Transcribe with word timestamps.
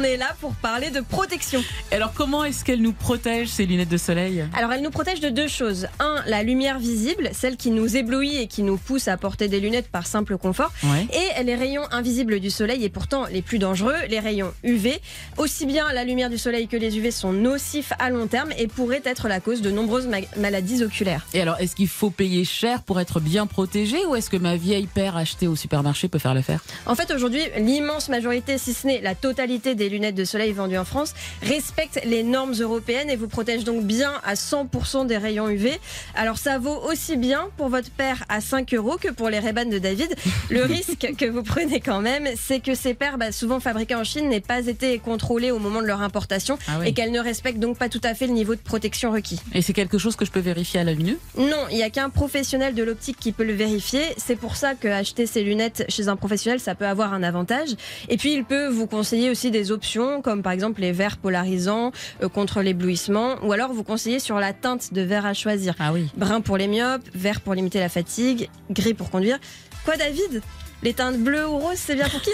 on 0.00 0.04
est 0.04 0.16
là 0.16 0.34
pour 0.40 0.54
parler 0.54 0.90
de 0.90 1.00
protection. 1.00 1.62
Alors 1.92 2.12
comment 2.14 2.44
est-ce 2.44 2.64
qu'elles 2.64 2.80
nous 2.80 2.92
protègent 2.92 3.48
ces 3.48 3.66
lunettes 3.66 3.90
de 3.90 3.98
soleil? 3.98 4.44
Alors 4.56 4.72
elles 4.72 4.82
nous 4.82 4.90
protègent 4.90 5.20
de 5.20 5.28
deux 5.28 5.48
choses. 5.48 5.88
Un, 5.98 6.16
la 6.26 6.42
lumière 6.42 6.78
visible, 6.78 7.28
celle 7.32 7.56
qui 7.58 7.70
nous 7.70 7.96
éblouit 7.96 8.36
et 8.36 8.46
qui 8.46 8.62
nous 8.62 8.78
pousse 8.78 9.08
à 9.08 9.16
porter 9.18 9.48
des 9.48 9.60
lunettes 9.60 9.88
par 9.88 10.06
simple 10.06 10.38
confort. 10.38 10.72
Ouais. 10.84 11.06
Et 11.38 11.42
les 11.44 11.54
rayons 11.54 11.82
invisibles 11.90 12.40
du 12.40 12.48
soleil 12.50 12.82
et 12.84 12.88
pourtant 12.88 13.26
les 13.30 13.42
plus 13.42 13.58
dangereux, 13.58 13.94
les 14.08 14.20
rayons 14.20 14.52
UV. 14.62 15.00
Aussi 15.36 15.66
bien 15.66 15.92
la 15.92 16.04
lumière 16.04 16.30
du 16.30 16.38
soleil 16.38 16.66
que 16.66 16.76
les 16.78 16.96
UV 16.96 17.10
sont 17.10 17.32
nocifs 17.34 17.92
à 17.98 18.08
long 18.08 18.26
terme 18.26 18.52
et 18.56 18.68
pourraient 18.68 19.02
être 19.04 19.28
la 19.28 19.40
cause 19.40 19.60
de 19.60 19.70
nombreuses 19.70 20.06
ma- 20.06 20.18
maladies 20.38 20.82
oculaires. 20.82 21.26
Et 21.34 21.42
alors, 21.42 21.56
est-ce 21.60 21.76
qu'il 21.76 21.88
faut 21.88 22.10
payer 22.10 22.44
cher 22.46 22.82
pour 22.82 23.00
être 23.00 23.20
bien 23.20 23.46
protégé 23.46 23.98
ou 24.06 24.16
est-ce 24.16 24.30
que 24.30 24.38
ma 24.38 24.56
vieille 24.56 24.86
paire 24.86 25.16
achetée 25.18 25.46
au 25.46 25.56
supermarché 25.56 26.08
peut 26.08 26.18
faire 26.18 26.32
l'affaire? 26.32 26.64
En 26.86 26.94
fait, 26.94 27.12
aujourd'hui, 27.12 27.42
l'immense 27.58 28.08
majorité, 28.08 28.56
si 28.56 28.72
ce 28.72 28.86
n'est 28.86 29.00
la 29.02 29.14
totalité 29.14 29.74
des 29.74 29.89
lunettes 29.90 30.14
de 30.14 30.24
soleil 30.24 30.52
vendues 30.52 30.78
en 30.78 30.84
France, 30.84 31.14
respectent 31.42 32.00
les 32.04 32.22
normes 32.22 32.54
européennes 32.54 33.10
et 33.10 33.16
vous 33.16 33.28
protègent 33.28 33.64
donc 33.64 33.84
bien 33.84 34.12
à 34.24 34.34
100% 34.34 35.06
des 35.06 35.18
rayons 35.18 35.48
UV. 35.48 35.72
Alors, 36.14 36.38
ça 36.38 36.58
vaut 36.58 36.78
aussi 36.90 37.16
bien 37.16 37.48
pour 37.56 37.68
votre 37.68 37.90
paire 37.90 38.24
à 38.28 38.40
5 38.40 38.72
euros 38.74 38.96
que 39.00 39.08
pour 39.08 39.28
les 39.28 39.38
ray 39.38 39.52
de 39.52 39.78
David. 39.78 40.14
Le 40.48 40.62
risque 40.64 41.14
que 41.18 41.26
vous 41.26 41.42
prenez 41.42 41.80
quand 41.80 42.00
même, 42.00 42.28
c'est 42.36 42.60
que 42.60 42.74
ces 42.74 42.94
paires, 42.94 43.18
bah, 43.18 43.32
souvent 43.32 43.60
fabriquées 43.60 43.94
en 43.96 44.04
Chine, 44.04 44.28
n'aient 44.28 44.40
pas 44.40 44.66
été 44.66 44.98
contrôlées 44.98 45.50
au 45.50 45.58
moment 45.58 45.80
de 45.82 45.86
leur 45.86 46.02
importation 46.02 46.58
Ah 46.68 46.78
oui. 46.80 46.88
et 46.88 46.92
qu'elles 46.92 47.12
ne 47.12 47.20
respectent 47.20 47.58
donc 47.58 47.76
pas 47.78 47.88
tout 47.88 48.00
à 48.04 48.14
fait 48.14 48.26
le 48.26 48.32
niveau 48.32 48.54
de 48.54 48.60
protection 48.60 49.10
requis. 49.10 49.40
Et 49.54 49.62
c'est 49.62 49.72
quelque 49.72 49.98
chose 49.98 50.16
que 50.16 50.24
je 50.24 50.30
peux 50.30 50.40
vérifier 50.40 50.80
à 50.80 50.84
la 50.84 50.94
vue 50.94 51.16
Non, 51.36 51.66
il 51.70 51.76
n'y 51.76 51.82
a 51.82 51.90
qu'un 51.90 52.10
professionnel 52.10 52.74
de 52.74 52.82
l'optique 52.82 53.16
qui 53.18 53.32
peut 53.32 53.44
le 53.44 53.52
vérifier. 53.54 54.02
C'est 54.16 54.36
pour 54.36 54.56
ça 54.56 54.74
que 54.74 54.88
acheter 54.88 55.26
ses 55.26 55.42
lunettes 55.42 55.84
chez 55.88 56.08
un 56.08 56.16
professionnel, 56.16 56.60
ça 56.60 56.74
peut 56.74 56.86
avoir 56.86 57.12
un 57.12 57.22
avantage. 57.22 57.70
Et 58.08 58.16
puis, 58.16 58.32
il 58.34 58.44
peut 58.44 58.68
vous 58.68 58.86
conseiller 58.86 59.30
aussi 59.30 59.50
des 59.50 59.72
options, 59.72 59.79
comme 60.22 60.42
par 60.42 60.52
exemple 60.52 60.80
les 60.80 60.92
verres 60.92 61.16
polarisants 61.16 61.92
euh, 62.22 62.28
contre 62.28 62.62
l'éblouissement, 62.62 63.36
ou 63.42 63.52
alors 63.52 63.72
vous 63.72 63.84
conseiller 63.84 64.18
sur 64.18 64.38
la 64.38 64.52
teinte 64.52 64.92
de 64.92 65.00
verre 65.00 65.26
à 65.26 65.34
choisir. 65.34 65.74
Ah 65.78 65.92
oui. 65.92 66.08
Brun 66.16 66.40
pour 66.40 66.56
les 66.56 66.68
myopes, 66.68 67.02
vert 67.14 67.40
pour 67.40 67.54
limiter 67.54 67.80
la 67.80 67.88
fatigue, 67.88 68.48
gris 68.70 68.94
pour 68.94 69.10
conduire. 69.10 69.38
Quoi, 69.84 69.96
David? 69.96 70.42
Les 70.82 70.94
teintes 70.94 71.18
bleues 71.18 71.46
ou 71.46 71.58
roses, 71.58 71.78
c'est 71.78 71.94
bien 71.94 72.08
pour 72.08 72.20
qui 72.22 72.30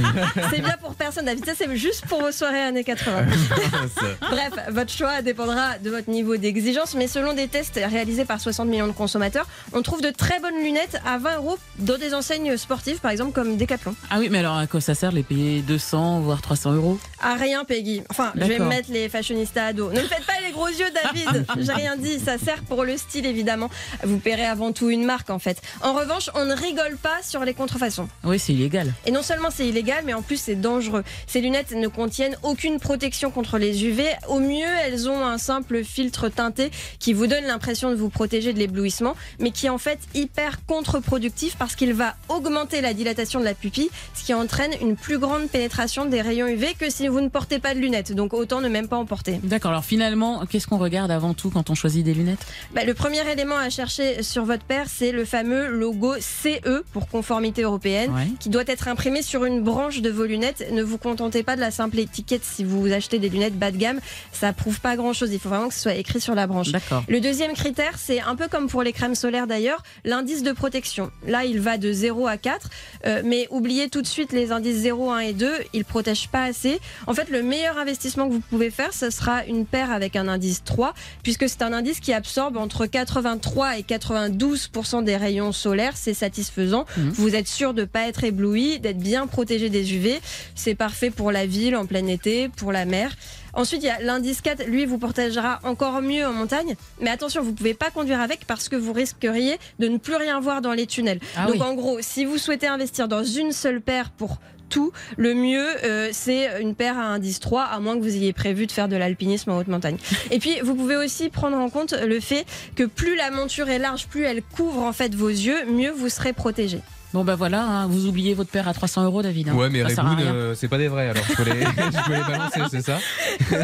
C'est 0.50 0.60
bien 0.60 0.76
pour 0.80 0.94
personne, 0.94 1.26
David. 1.26 1.44
Ça, 1.44 1.52
c'est 1.56 1.74
juste 1.76 2.06
pour 2.06 2.20
vos 2.20 2.32
soirées 2.32 2.62
années 2.62 2.84
80. 2.84 3.26
Bref, 4.30 4.52
votre 4.68 4.92
choix 4.92 5.22
dépendra 5.22 5.78
de 5.78 5.90
votre 5.90 6.08
niveau 6.08 6.36
d'exigence, 6.36 6.94
mais 6.94 7.08
selon 7.08 7.34
des 7.34 7.48
tests 7.48 7.80
réalisés 7.82 8.24
par 8.24 8.40
60 8.40 8.68
millions 8.68 8.86
de 8.86 8.92
consommateurs, 8.92 9.46
on 9.72 9.82
trouve 9.82 10.02
de 10.02 10.10
très 10.10 10.40
bonnes 10.40 10.62
lunettes 10.62 11.00
à 11.06 11.18
20 11.18 11.36
euros 11.36 11.58
dans 11.78 11.98
des 11.98 12.14
enseignes 12.14 12.56
sportives, 12.56 12.98
par 12.98 13.10
exemple 13.10 13.32
comme 13.32 13.56
Decathlon. 13.56 13.94
Ah 14.10 14.16
oui, 14.18 14.28
mais 14.30 14.38
alors 14.38 14.56
à 14.56 14.66
quoi 14.66 14.80
ça 14.80 14.94
sert 14.94 15.10
de 15.10 15.16
les 15.16 15.22
payer 15.22 15.60
200 15.60 16.20
voire 16.20 16.40
300 16.40 16.72
euros? 16.72 16.98
À 17.20 17.34
rien, 17.34 17.64
Peggy. 17.64 18.02
Enfin, 18.08 18.32
je 18.34 18.44
vais 18.44 18.58
mettre 18.58 18.90
les 18.90 19.08
fashionistas 19.08 19.66
à 19.66 19.72
dos. 19.72 19.90
Ne 19.90 20.00
me 20.00 20.06
faites 20.06 20.24
pas 20.24 20.39
les 20.50 20.56
gros 20.56 20.68
yeux, 20.68 20.90
David. 21.04 21.46
J'ai 21.64 21.72
rien 21.72 21.96
dit. 21.96 22.18
Ça 22.18 22.36
sert 22.38 22.62
pour 22.62 22.84
le 22.84 22.96
style, 22.96 23.26
évidemment. 23.26 23.70
Vous 24.02 24.18
paierez 24.18 24.46
avant 24.46 24.72
tout 24.72 24.90
une 24.90 25.04
marque, 25.04 25.30
en 25.30 25.38
fait. 25.38 25.60
En 25.82 25.92
revanche, 25.92 26.30
on 26.34 26.44
ne 26.44 26.54
rigole 26.54 26.96
pas 26.96 27.22
sur 27.22 27.44
les 27.44 27.54
contrefaçons. 27.54 28.08
Oui, 28.24 28.38
c'est 28.38 28.52
illégal. 28.52 28.92
Et 29.06 29.10
non 29.10 29.22
seulement 29.22 29.50
c'est 29.50 29.66
illégal, 29.66 30.02
mais 30.04 30.14
en 30.14 30.22
plus 30.22 30.40
c'est 30.40 30.56
dangereux. 30.56 31.04
Ces 31.26 31.40
lunettes 31.40 31.72
ne 31.72 31.88
contiennent 31.88 32.36
aucune 32.42 32.80
protection 32.80 33.30
contre 33.30 33.58
les 33.58 33.84
UV. 33.84 34.04
Au 34.28 34.40
mieux, 34.40 34.66
elles 34.84 35.08
ont 35.08 35.24
un 35.24 35.38
simple 35.38 35.84
filtre 35.84 36.28
teinté 36.28 36.70
qui 36.98 37.12
vous 37.12 37.26
donne 37.26 37.44
l'impression 37.44 37.90
de 37.90 37.94
vous 37.94 38.10
protéger 38.10 38.52
de 38.52 38.58
l'éblouissement, 38.58 39.16
mais 39.38 39.50
qui 39.50 39.66
est 39.66 39.70
en 39.70 39.78
fait 39.78 40.00
hyper 40.14 40.64
contre-productif 40.66 41.56
parce 41.58 41.76
qu'il 41.76 41.94
va 41.94 42.16
augmenter 42.28 42.80
la 42.80 42.94
dilatation 42.94 43.40
de 43.40 43.44
la 43.44 43.54
pupille, 43.54 43.90
ce 44.14 44.24
qui 44.24 44.34
entraîne 44.34 44.72
une 44.80 44.96
plus 44.96 45.18
grande 45.18 45.48
pénétration 45.48 46.06
des 46.06 46.20
rayons 46.20 46.48
UV 46.48 46.74
que 46.78 46.90
si 46.90 47.08
vous 47.08 47.20
ne 47.20 47.28
portez 47.28 47.58
pas 47.58 47.74
de 47.74 47.78
lunettes. 47.78 48.12
Donc 48.12 48.34
autant 48.34 48.60
ne 48.60 48.68
même 48.68 48.88
pas 48.88 48.96
en 48.96 49.06
porter. 49.06 49.40
D'accord, 49.44 49.70
alors 49.70 49.84
finalement, 49.84 50.39
qu'est-ce 50.48 50.66
qu'on 50.66 50.78
regarde 50.78 51.10
avant 51.10 51.34
tout 51.34 51.50
quand 51.50 51.70
on 51.70 51.74
choisit 51.74 52.04
des 52.04 52.14
lunettes? 52.14 52.44
Bah, 52.74 52.84
le 52.84 52.94
premier 52.94 53.28
élément 53.30 53.56
à 53.56 53.70
chercher 53.70 54.22
sur 54.22 54.44
votre 54.44 54.64
paire, 54.64 54.86
c'est 54.88 55.12
le 55.12 55.24
fameux 55.24 55.68
logo 55.68 56.14
CE 56.20 56.82
pour 56.92 57.08
conformité 57.08 57.62
européenne. 57.62 58.10
Ouais. 58.10 58.28
qui 58.38 58.48
doit 58.48 58.64
être 58.66 58.88
imprimé 58.88 59.22
sur 59.22 59.44
une 59.44 59.62
branche 59.62 60.00
de 60.00 60.10
vos 60.10 60.24
lunettes. 60.24 60.66
Ne 60.72 60.82
vous 60.82 60.98
contentez 60.98 61.42
pas 61.42 61.56
de 61.56 61.60
la 61.60 61.70
simple 61.70 61.98
étiquette 61.98 62.44
si 62.44 62.64
vous 62.64 62.92
achetez 62.92 63.18
des 63.18 63.28
lunettes 63.28 63.58
bas 63.58 63.70
de 63.70 63.76
gamme. 63.76 64.00
Ça 64.32 64.52
prouve 64.52 64.80
pas 64.80 64.96
grand 64.96 65.12
chose. 65.12 65.32
Il 65.32 65.38
faut 65.38 65.48
vraiment 65.48 65.68
que 65.68 65.74
ce 65.74 65.80
soit 65.80 65.94
écrit 65.94 66.20
sur 66.20 66.34
la 66.34 66.46
branche. 66.46 66.68
Le 67.08 67.20
deuxième 67.20 67.52
critère, 67.54 67.94
c'est 67.98 68.20
un 68.20 68.36
peu 68.36 68.48
comme 68.48 68.68
pour 68.68 68.82
les 68.82 68.92
crèmes 68.92 69.14
solaires 69.14 69.46
d'ailleurs, 69.46 69.82
l'indice 70.04 70.42
de 70.42 70.52
protection. 70.52 71.10
Là, 71.26 71.44
il 71.44 71.60
va 71.60 71.78
de 71.78 71.92
0 71.92 72.26
à 72.26 72.36
4, 72.36 72.68
euh, 73.06 73.22
mais 73.24 73.46
oubliez 73.50 73.88
tout 73.88 74.02
de 74.02 74.06
suite 74.06 74.32
les 74.32 74.52
indices 74.52 74.76
0, 74.76 75.10
1 75.10 75.18
et 75.20 75.32
2, 75.32 75.52
ils 75.72 75.84
protègent 75.84 76.28
pas 76.28 76.44
assez. 76.44 76.80
En 77.06 77.14
fait, 77.14 77.28
le 77.30 77.42
meilleur 77.42 77.78
investissement 77.78 78.28
que 78.28 78.32
vous 78.34 78.40
pouvez 78.40 78.70
faire, 78.70 78.92
ce 78.92 79.10
sera 79.10 79.44
une 79.46 79.66
paire 79.66 79.90
avec 79.90 80.16
un 80.16 80.19
indice 80.28 80.62
3, 80.64 80.94
puisque 81.22 81.48
c'est 81.48 81.62
un 81.62 81.72
indice 81.72 82.00
qui 82.00 82.12
absorbe 82.12 82.56
entre 82.56 82.86
83 82.86 83.78
et 83.78 83.82
92% 83.82 85.04
des 85.04 85.16
rayons 85.16 85.52
solaires, 85.52 85.96
c'est 85.96 86.14
satisfaisant. 86.14 86.86
Mhm. 86.96 87.10
Vous 87.10 87.34
êtes 87.34 87.48
sûr 87.48 87.74
de 87.74 87.84
pas 87.84 88.08
être 88.08 88.24
ébloui, 88.24 88.78
d'être 88.80 88.98
bien 88.98 89.26
protégé 89.26 89.68
des 89.70 89.94
UV. 89.94 90.20
C'est 90.54 90.74
parfait 90.74 91.10
pour 91.10 91.32
la 91.32 91.46
ville 91.46 91.76
en 91.76 91.86
plein 91.86 92.06
été, 92.06 92.48
pour 92.48 92.72
la 92.72 92.84
mer. 92.84 93.14
Ensuite, 93.52 93.82
il 93.82 93.86
y 93.86 93.90
a 93.90 94.00
l'indice 94.00 94.40
4, 94.42 94.64
lui 94.66 94.86
vous 94.86 94.98
protégera 94.98 95.58
encore 95.64 96.00
mieux 96.02 96.24
en 96.26 96.32
montagne. 96.32 96.76
Mais 97.00 97.10
attention, 97.10 97.42
vous 97.42 97.52
pouvez 97.52 97.74
pas 97.74 97.90
conduire 97.90 98.20
avec 98.20 98.46
parce 98.46 98.68
que 98.68 98.76
vous 98.76 98.92
risqueriez 98.92 99.58
de 99.78 99.88
ne 99.88 99.98
plus 99.98 100.14
rien 100.14 100.38
voir 100.40 100.60
dans 100.60 100.72
les 100.72 100.86
tunnels. 100.86 101.18
Ah 101.36 101.46
Donc 101.46 101.56
oui. 101.56 101.62
en 101.62 101.74
gros, 101.74 101.98
si 102.00 102.24
vous 102.24 102.38
souhaitez 102.38 102.68
investir 102.68 103.08
dans 103.08 103.24
une 103.24 103.52
seule 103.52 103.80
paire 103.80 104.10
pour 104.10 104.38
tout, 104.70 104.92
le 105.18 105.34
mieux 105.34 105.66
euh, 105.84 106.08
c'est 106.12 106.62
une 106.62 106.74
paire 106.74 106.98
à 106.98 107.02
indice 107.02 107.40
3, 107.40 107.64
à 107.64 107.78
moins 107.80 107.96
que 107.98 108.02
vous 108.02 108.16
ayez 108.16 108.32
prévu 108.32 108.66
de 108.66 108.72
faire 108.72 108.88
de 108.88 108.96
l'alpinisme 108.96 109.50
en 109.50 109.58
haute 109.58 109.68
montagne. 109.68 109.98
Et 110.30 110.38
puis 110.38 110.58
vous 110.62 110.74
pouvez 110.74 110.96
aussi 110.96 111.28
prendre 111.28 111.58
en 111.58 111.68
compte 111.68 111.92
le 111.92 112.20
fait 112.20 112.46
que 112.76 112.84
plus 112.84 113.16
la 113.16 113.30
monture 113.30 113.68
est 113.68 113.78
large, 113.78 114.06
plus 114.06 114.24
elle 114.24 114.42
couvre 114.42 114.82
en 114.82 114.92
fait 114.94 115.14
vos 115.14 115.28
yeux, 115.28 115.66
mieux 115.66 115.90
vous 115.90 116.08
serez 116.08 116.32
protégé. 116.32 116.78
Bon 117.12 117.24
bah 117.24 117.34
voilà, 117.34 117.64
hein, 117.64 117.86
vous 117.88 118.06
oubliez 118.06 118.34
votre 118.34 118.50
paire 118.50 118.68
à 118.68 118.72
300 118.72 119.04
euros, 119.04 119.20
David. 119.20 119.48
hein. 119.48 119.54
Ouais, 119.54 119.68
mais 119.68 119.82
euh, 119.82 120.54
c'est 120.54 120.68
pas 120.68 120.78
des 120.78 120.86
vrais, 120.86 121.08
alors 121.08 121.24
je 121.28 121.34
peux 121.34 121.42
les, 121.42 121.60
je 121.66 122.06
peux 122.06 122.14
les 122.14 122.20
balancer, 122.20 122.60
c'est 122.70 122.82
ça 122.82 122.98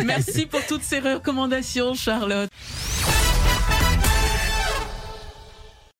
Merci 0.04 0.46
pour 0.46 0.66
toutes 0.66 0.82
ces 0.82 0.98
recommandations, 0.98 1.94
Charlotte. 1.94 2.50